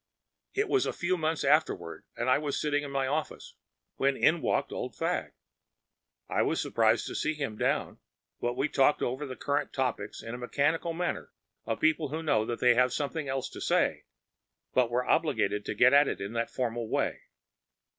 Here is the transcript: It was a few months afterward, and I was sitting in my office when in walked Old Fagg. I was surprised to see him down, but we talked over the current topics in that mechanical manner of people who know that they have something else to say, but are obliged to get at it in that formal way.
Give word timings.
It 0.55 0.67
was 0.67 0.87
a 0.87 0.93
few 0.93 1.15
months 1.15 1.43
afterward, 1.43 2.05
and 2.17 2.27
I 2.27 2.39
was 2.39 2.59
sitting 2.59 2.81
in 2.83 2.89
my 2.89 3.05
office 3.05 3.53
when 3.97 4.17
in 4.17 4.41
walked 4.41 4.71
Old 4.71 4.95
Fagg. 4.95 5.33
I 6.27 6.41
was 6.41 6.59
surprised 6.59 7.05
to 7.05 7.13
see 7.13 7.35
him 7.35 7.55
down, 7.55 7.99
but 8.39 8.57
we 8.57 8.67
talked 8.67 9.03
over 9.03 9.27
the 9.27 9.35
current 9.35 9.71
topics 9.73 10.23
in 10.23 10.31
that 10.31 10.39
mechanical 10.39 10.93
manner 10.93 11.31
of 11.67 11.79
people 11.81 12.07
who 12.09 12.23
know 12.23 12.47
that 12.47 12.59
they 12.59 12.73
have 12.73 12.91
something 12.91 13.27
else 13.29 13.47
to 13.51 13.61
say, 13.61 14.05
but 14.73 14.89
are 14.89 15.07
obliged 15.07 15.65
to 15.67 15.75
get 15.75 15.93
at 15.93 16.07
it 16.07 16.19
in 16.19 16.33
that 16.33 16.49
formal 16.49 16.89
way. 16.89 17.21